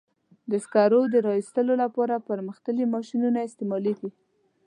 [0.51, 4.09] د سکرو د را ایستلو لپاره پرمختللي ماشینونه استعمالېږي.